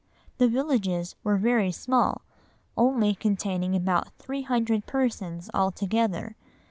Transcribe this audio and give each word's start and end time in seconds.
The 0.39 0.47
villages 0.47 1.15
were 1.23 1.37
very 1.37 1.71
small, 1.71 2.23
only 2.75 3.13
containing 3.13 3.75
about 3.75 4.09
three 4.17 4.41
hundred 4.41 4.87
persons 4.87 5.47
altogether. 5.53 6.35